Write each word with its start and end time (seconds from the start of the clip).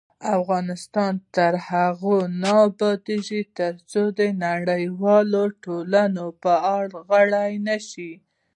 افغانستان 0.37 1.13
تر 1.35 1.53
هغو 1.69 2.17
نه 2.41 2.51
ابادیږي، 2.67 3.41
ترڅو 3.57 4.01
د 4.19 4.21
نړیوالې 4.45 5.43
ټولنې 5.63 6.25
فعال 6.41 6.89
غړي 7.09 7.51
نشو. 7.67 8.11